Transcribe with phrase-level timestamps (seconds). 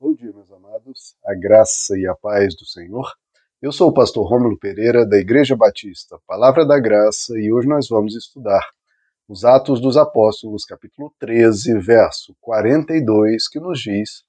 [0.00, 1.16] Bom dia, meus amados.
[1.26, 3.12] A graça e a paz do Senhor.
[3.60, 7.88] Eu sou o pastor Rômulo Pereira, da Igreja Batista Palavra da Graça, e hoje nós
[7.88, 8.64] vamos estudar
[9.26, 14.22] os Atos dos Apóstolos, capítulo 13, verso 42, que nos diz: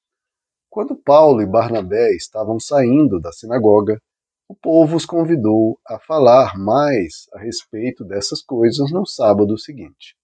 [0.72, 4.02] Quando Paulo e Barnabé estavam saindo da sinagoga,
[4.48, 10.18] o povo os convidou a falar mais a respeito dessas coisas no sábado seguinte.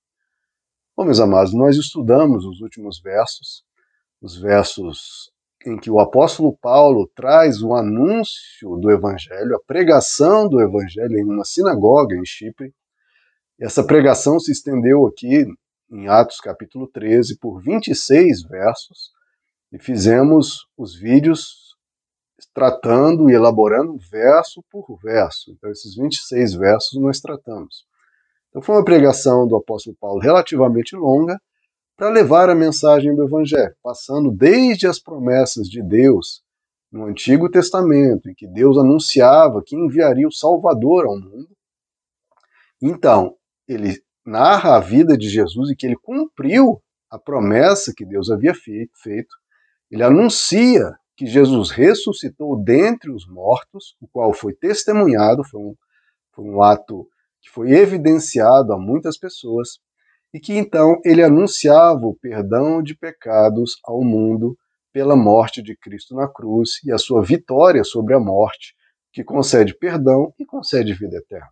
[0.98, 3.64] Bom, meus amados, nós estudamos os últimos versos,
[4.20, 5.35] os versos
[5.66, 11.24] em que o apóstolo Paulo traz o anúncio do evangelho, a pregação do evangelho em
[11.24, 12.74] uma sinagoga em Chipre.
[13.60, 15.46] Essa pregação se estendeu aqui
[15.90, 19.12] em Atos capítulo 13 por 26 versos
[19.72, 21.66] e fizemos os vídeos
[22.54, 25.52] tratando e elaborando verso por verso.
[25.52, 27.86] Então esses 26 versos nós tratamos.
[28.50, 31.40] Então foi uma pregação do apóstolo Paulo relativamente longa,
[31.98, 36.44] para levar a mensagem do Evangelho, passando desde as promessas de Deus
[36.92, 41.50] no Antigo Testamento, em que Deus anunciava que enviaria o Salvador ao mundo.
[42.82, 43.36] Então,
[43.68, 48.54] ele narra a vida de Jesus e que ele cumpriu a promessa que Deus havia
[48.54, 49.36] feito.
[49.90, 55.76] Ele anuncia que Jesus ressuscitou dentre os mortos, o qual foi testemunhado, foi um,
[56.34, 57.08] foi um ato
[57.42, 59.80] que foi evidenciado a muitas pessoas
[60.36, 64.58] e que então ele anunciava o perdão de pecados ao mundo
[64.92, 68.76] pela morte de Cristo na cruz e a sua vitória sobre a morte,
[69.14, 71.48] que concede perdão e concede vida eterna.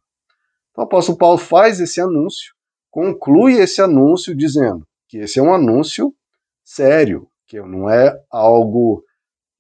[0.70, 2.53] Então o apóstolo Paulo faz esse anúncio,
[2.92, 6.14] conclui esse anúncio dizendo que esse é um anúncio
[6.62, 9.02] sério, que não é algo,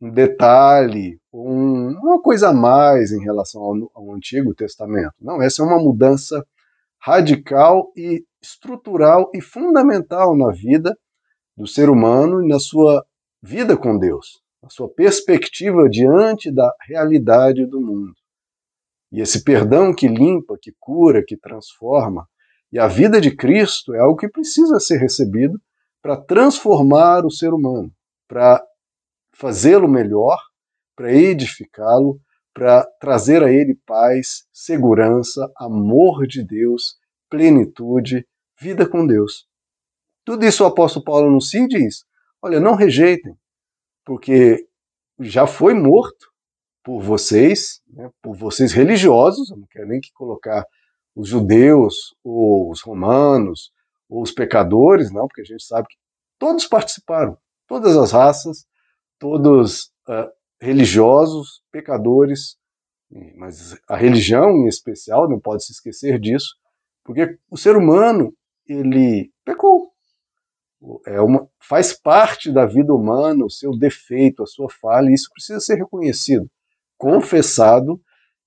[0.01, 5.13] um detalhe, um, uma coisa a mais em relação ao, ao Antigo Testamento.
[5.21, 6.45] Não, essa é uma mudança
[6.99, 10.95] radical e estrutural e fundamental na vida
[11.55, 13.05] do ser humano e na sua
[13.41, 18.13] vida com Deus, na sua perspectiva diante da realidade do mundo.
[19.11, 22.27] E esse perdão que limpa, que cura, que transforma,
[22.71, 25.61] e a vida de Cristo é algo que precisa ser recebido
[26.01, 27.91] para transformar o ser humano,
[28.27, 28.61] para
[29.35, 30.37] fazê-lo melhor,
[30.95, 32.19] para edificá-lo,
[32.53, 36.95] para trazer a ele paz, segurança, amor de Deus,
[37.29, 38.27] plenitude,
[38.63, 39.45] vida com Deus.
[40.23, 42.05] Tudo isso o apóstolo Paulo anuncia e diz:
[42.41, 43.37] olha, não rejeitem,
[44.05, 44.65] porque
[45.19, 46.31] já foi morto
[46.81, 50.65] por vocês, né, por vocês religiosos, não quero nem que colocar
[51.15, 53.71] os judeus, ou os romanos,
[54.09, 55.97] ou os pecadores, não, porque a gente sabe que
[56.39, 57.37] todos participaram,
[57.67, 58.65] todas as raças,
[59.19, 60.29] todos uh,
[60.59, 62.57] religiosos, pecadores,
[63.35, 66.55] mas a religião em especial, não pode se esquecer disso,
[67.03, 68.33] porque o ser humano
[68.67, 69.91] ele pecou.
[71.05, 75.29] É uma, faz parte da vida humana o seu defeito, a sua falha, e isso
[75.33, 76.49] precisa ser reconhecido,
[76.97, 78.01] confessado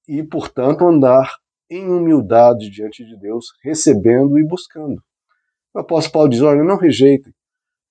[0.07, 1.35] e, portanto, andar
[1.71, 5.03] em humildade diante de Deus, recebendo e buscando.
[5.75, 7.35] O apóstolo Paulo diz: olha, não rejeitem,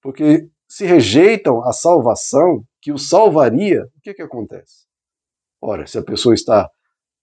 [0.01, 4.85] porque se rejeitam a salvação que o salvaria, o que, que acontece?
[5.61, 6.69] Ora, se a pessoa está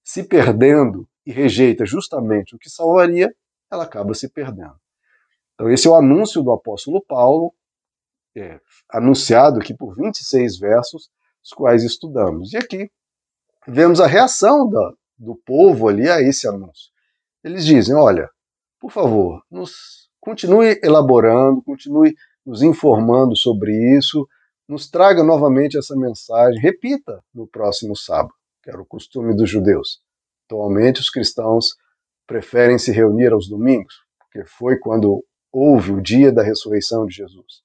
[0.04, 3.32] se perdendo e rejeita justamente o que salvaria,
[3.70, 4.81] ela acaba se perdendo.
[5.62, 7.54] Então, esse é o anúncio do apóstolo Paulo,
[8.36, 8.58] é,
[8.90, 11.08] anunciado aqui por 26 versos,
[11.40, 12.52] os quais estudamos.
[12.52, 12.90] E aqui
[13.68, 16.90] vemos a reação da, do povo ali a esse anúncio.
[17.44, 18.28] Eles dizem: olha,
[18.80, 22.12] por favor, nos continue elaborando, continue
[22.44, 24.26] nos informando sobre isso,
[24.66, 28.34] nos traga novamente essa mensagem, repita no próximo sábado,
[28.64, 30.00] que era o costume dos judeus.
[30.46, 31.76] Atualmente, os cristãos
[32.26, 37.62] preferem se reunir aos domingos, porque foi quando houve o dia da ressurreição de Jesus.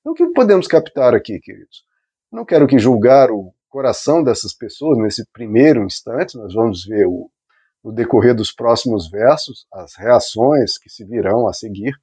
[0.00, 1.84] Então, o que podemos captar aqui, queridos?
[2.32, 7.30] Não quero que julgar o coração dessas pessoas nesse primeiro instante, nós vamos ver o,
[7.92, 11.94] decorrer dos próximos versos as reações que se virão a seguir.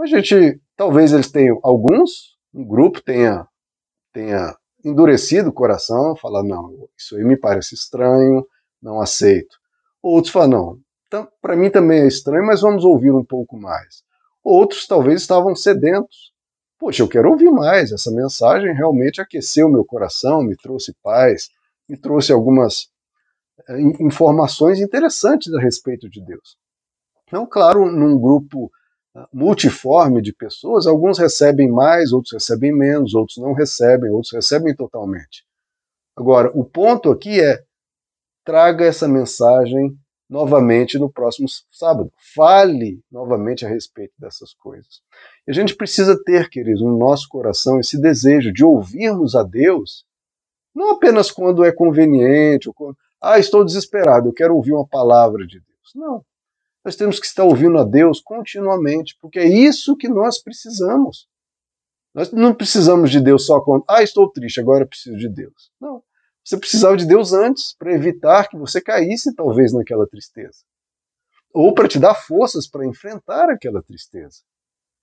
[0.00, 3.46] A gente, talvez eles tenham, alguns, um grupo tenha,
[4.12, 8.46] tenha endurecido o coração, falar, não, isso aí me parece estranho,
[8.80, 9.56] não aceito.
[10.02, 14.02] Outros falam, não, para mim também é estranho, mas vamos ouvir um pouco mais.
[14.44, 16.32] Outros talvez estavam sedentos.
[16.78, 17.92] Poxa, eu quero ouvir mais.
[17.92, 21.48] Essa mensagem realmente aqueceu meu coração, me trouxe paz,
[21.88, 22.88] me trouxe algumas
[23.68, 26.56] eh, informações interessantes a respeito de Deus.
[27.26, 28.70] Então, claro, num grupo
[29.14, 34.74] ah, multiforme de pessoas, alguns recebem mais, outros recebem menos, outros não recebem, outros recebem
[34.74, 35.44] totalmente.
[36.16, 37.62] Agora, o ponto aqui é
[38.44, 39.96] traga essa mensagem
[40.32, 42.10] novamente no próximo sábado.
[42.34, 45.02] Fale novamente a respeito dessas coisas.
[45.46, 50.06] E a gente precisa ter, queridos, no nosso coração esse desejo de ouvirmos a Deus,
[50.74, 55.46] não apenas quando é conveniente, ou quando, ah, estou desesperado, eu quero ouvir uma palavra
[55.46, 55.92] de Deus.
[55.94, 56.24] Não.
[56.82, 61.28] Nós temos que estar ouvindo a Deus continuamente, porque é isso que nós precisamos.
[62.14, 65.70] Nós não precisamos de Deus só quando, ah, estou triste, agora preciso de Deus.
[65.78, 66.02] Não.
[66.44, 70.58] Você precisava de Deus antes, para evitar que você caísse talvez naquela tristeza.
[71.54, 74.40] Ou para te dar forças para enfrentar aquela tristeza.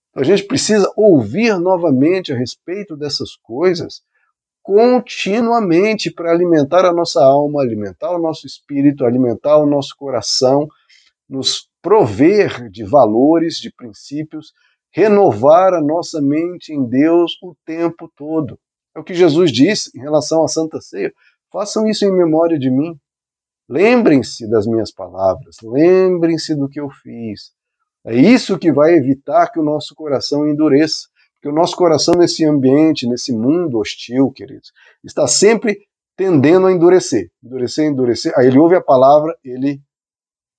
[0.10, 4.02] Então a gente precisa ouvir novamente a respeito dessas coisas
[4.62, 10.68] continuamente para alimentar a nossa alma, alimentar o nosso espírito, alimentar o nosso coração,
[11.28, 14.54] nos prover de valores, de princípios,
[14.92, 18.60] renovar a nossa mente em Deus o tempo todo.
[19.00, 21.14] É o que Jesus disse em relação à Santa Ceia.
[21.50, 23.00] Façam isso em memória de mim.
[23.70, 27.54] Lembrem-se das minhas palavras, lembrem-se do que eu fiz.
[28.06, 31.08] É isso que vai evitar que o nosso coração endureça.
[31.36, 35.80] Porque o nosso coração, nesse ambiente, nesse mundo hostil, queridos, está sempre
[36.18, 37.32] tendendo a endurecer.
[37.42, 38.34] Endurecer, endurecer.
[38.36, 39.82] Aí ele ouve a palavra, ele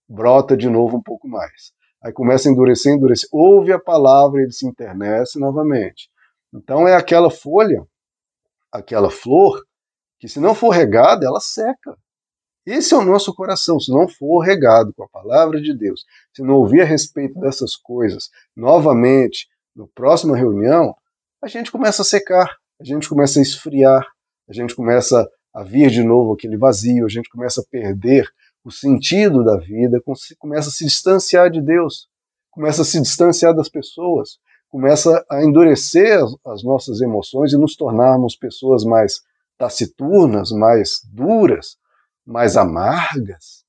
[0.08, 1.72] brota de novo um pouco mais.
[2.02, 3.28] Aí começa a endurecer, endurecer.
[3.31, 6.08] Ouve a palavra, ele se internece novamente.
[6.54, 7.84] Então é aquela folha,
[8.72, 9.64] aquela flor,
[10.19, 11.96] que se não for regada, ela seca.
[12.67, 13.81] Esse é o nosso coração.
[13.81, 17.75] Se não for regado com a palavra de Deus, se não ouvir a respeito dessas
[17.75, 20.94] coisas novamente, na próxima reunião,
[21.43, 24.06] a gente começa a secar, a gente começa a esfriar,
[24.49, 28.28] a gente começa a vir de novo aquele vazio, a gente começa a perder
[28.62, 30.02] o sentido da vida,
[30.38, 32.08] começa a se distanciar de Deus,
[32.50, 34.38] começa a se distanciar das pessoas,
[34.70, 39.20] começa a endurecer as, nossas emoções e nos tornarmos pessoas mais
[39.58, 41.76] taciturnas, mais duras,
[42.25, 43.64] mais amargas.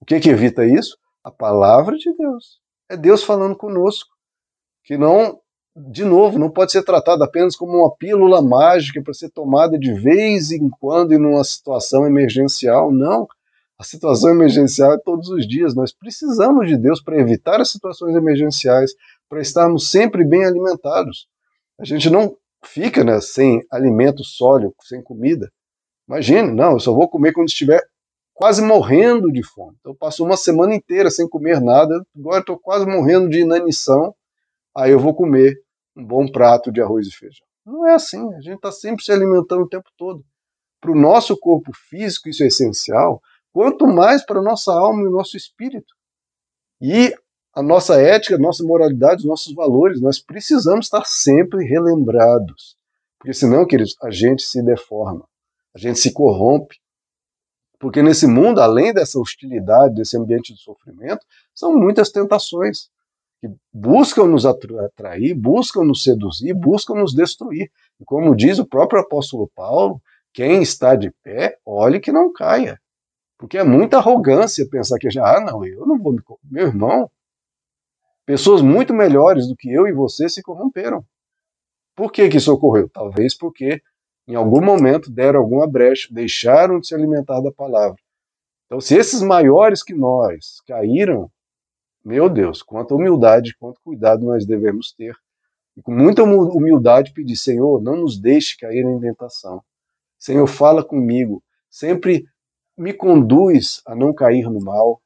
[0.00, 0.96] O que, que evita isso?
[1.24, 2.60] A palavra de Deus.
[2.88, 4.10] É Deus falando conosco,
[4.84, 5.40] que não,
[5.74, 9.94] de novo, não pode ser tratado apenas como uma pílula mágica para ser tomada de
[9.94, 12.92] vez em quando em uma situação emergencial.
[12.92, 13.26] Não.
[13.78, 15.74] A situação emergencial é todos os dias.
[15.74, 18.92] Nós precisamos de Deus para evitar as situações emergenciais,
[19.34, 21.26] para estarmos sempre bem alimentados.
[21.76, 25.50] A gente não fica né, sem alimento sólido, sem comida.
[26.08, 27.82] Imagine, não, eu só vou comer quando estiver
[28.32, 29.76] quase morrendo de fome.
[29.80, 34.14] Então, eu passo uma semana inteira sem comer nada, agora estou quase morrendo de inanição,
[34.72, 35.60] aí eu vou comer
[35.96, 37.46] um bom prato de arroz e feijão.
[37.66, 40.24] Não é assim, a gente está sempre se alimentando o tempo todo.
[40.80, 43.20] Para o nosso corpo físico, isso é essencial,
[43.52, 45.92] quanto mais para a nossa alma e o nosso espírito.
[46.80, 47.12] E
[47.54, 52.76] a nossa ética, a nossa moralidade, os nossos valores, nós precisamos estar sempre relembrados.
[53.18, 55.24] Porque senão, queridos, a gente se deforma,
[55.74, 56.76] a gente se corrompe.
[57.78, 61.24] Porque nesse mundo, além dessa hostilidade, desse ambiente de sofrimento,
[61.54, 62.88] são muitas tentações
[63.40, 67.70] que buscam nos atrair, buscam nos seduzir, buscam nos destruir.
[68.00, 70.02] E como diz o próprio apóstolo Paulo,
[70.32, 72.80] quem está de pé, olhe que não caia.
[73.38, 76.20] Porque é muita arrogância pensar que já, ah, não, eu não vou me.
[76.42, 77.10] Meu irmão,
[78.26, 81.04] pessoas muito melhores do que eu e você se corromperam.
[81.96, 82.88] Por que, que isso ocorreu?
[82.88, 83.80] Talvez porque
[84.26, 88.00] em algum momento deram alguma brecha, deixaram de se alimentar da palavra.
[88.66, 91.30] Então, se esses maiores que nós caíram,
[92.04, 95.14] meu Deus, quanta humildade, quanto cuidado nós devemos ter.
[95.76, 99.62] E com muita humildade pedir, Senhor, não nos deixe cair em tentação.
[100.18, 101.42] Senhor, fala comigo.
[101.68, 102.24] Sempre
[102.76, 105.00] me conduz a não cair no mal,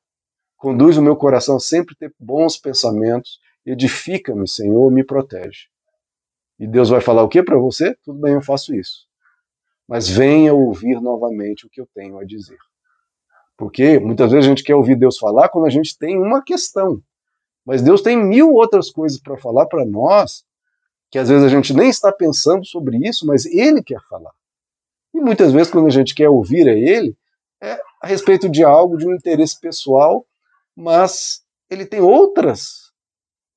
[0.58, 5.68] conduz o meu coração a sempre ter bons pensamentos, edifica-me, Senhor, me protege.
[6.58, 7.96] E Deus vai falar o que para você?
[8.04, 9.06] Tudo bem, eu faço isso.
[9.86, 12.58] Mas venha ouvir novamente o que eu tenho a dizer.
[13.56, 17.00] Porque muitas vezes a gente quer ouvir Deus falar quando a gente tem uma questão.
[17.64, 20.44] Mas Deus tem mil outras coisas para falar para nós,
[21.10, 24.32] que às vezes a gente nem está pensando sobre isso, mas Ele quer falar.
[25.14, 27.16] E muitas vezes, quando a gente quer ouvir a Ele,
[27.62, 30.26] é a respeito de algo, de um interesse pessoal,
[30.78, 32.92] mas ele tem outras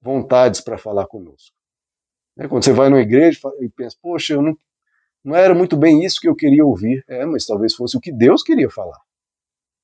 [0.01, 1.56] vontades para falar conosco.
[2.40, 4.58] É, quando você vai numa igreja e pensa, poxa, eu não,
[5.24, 7.06] não era muito bem isso que eu queria ouvir.
[7.08, 9.00] É, mas talvez fosse o que Deus queria falar.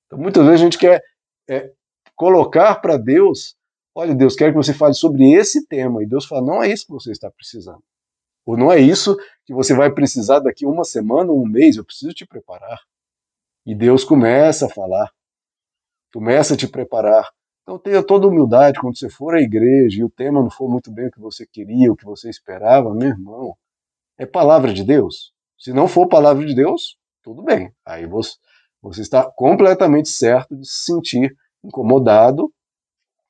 [0.08, 1.04] Então, muitas vezes a gente quer
[1.48, 1.72] é,
[2.16, 3.56] colocar para Deus,
[3.94, 6.02] olha, Deus quer que você fale sobre esse tema.
[6.02, 7.84] E Deus fala, não é isso que você está precisando.
[8.48, 9.16] Ou não é isso
[9.46, 12.82] que você vai precisar daqui uma semana ou um mês, eu preciso te preparar.
[13.64, 15.12] E Deus começa a falar,
[16.14, 17.30] começa a te preparar.
[17.64, 20.92] Então tenha toda humildade quando você for à igreja e o tema não for muito
[20.92, 23.58] bem o que você queria, o que você esperava, meu irmão.
[24.18, 25.34] É palavra de Deus.
[25.58, 27.74] Se não for palavra de Deus, tudo bem.
[27.86, 28.36] Aí você,
[28.82, 32.52] você está completamente certo de se sentir incomodado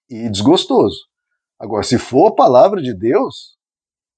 [0.09, 1.07] e desgostoso.
[1.59, 3.57] Agora, se for palavra de Deus,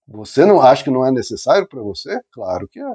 [0.05, 2.19] você não acha que não é necessário para você?
[2.31, 2.93] Claro que é.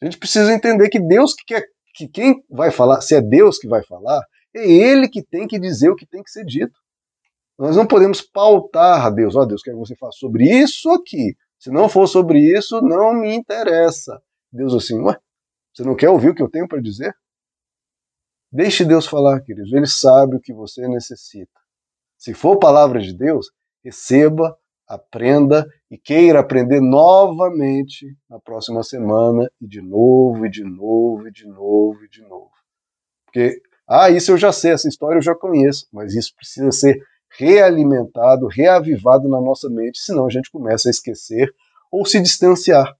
[0.00, 3.58] A gente precisa entender que Deus que quer que quem vai falar, se é Deus
[3.58, 6.78] que vai falar, é Ele que tem que dizer o que tem que ser dito.
[7.58, 10.90] Nós não podemos pautar a Deus, ó oh, Deus, quer que você faça sobre isso
[10.90, 11.36] aqui.
[11.58, 14.20] Se não for sobre isso, não me interessa.
[14.50, 15.16] Deus assim, ué,
[15.72, 17.14] você não quer ouvir o que eu tenho para dizer?
[18.50, 19.72] Deixe Deus falar, queridos.
[19.72, 21.60] Ele sabe o que você necessita.
[22.16, 23.50] Se for palavra de Deus,
[23.84, 31.28] receba, aprenda e queira aprender novamente na próxima semana e de novo, e de novo,
[31.28, 32.50] e de novo, e de novo.
[33.24, 37.02] Porque, ah, isso eu já sei, essa história eu já conheço, mas isso precisa ser
[37.36, 41.52] realimentado, reavivado na nossa mente, senão a gente começa a esquecer
[41.90, 42.96] ou se distanciar.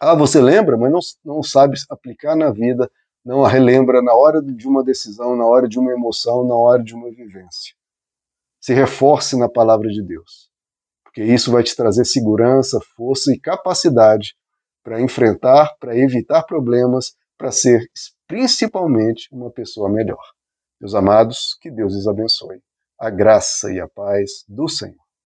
[0.00, 2.88] Ah, você lembra, mas não, não sabe aplicar na vida,
[3.24, 6.84] não a relembra na hora de uma decisão, na hora de uma emoção, na hora
[6.84, 7.74] de uma vivência.
[8.60, 10.48] Se reforce na palavra de Deus,
[11.02, 14.36] porque isso vai te trazer segurança, força e capacidade
[14.84, 17.90] para enfrentar, para evitar problemas, para ser
[18.26, 20.22] principalmente uma pessoa melhor.
[20.80, 22.62] Meus amados, que Deus os abençoe.
[22.98, 25.01] A graça e a paz do Senhor.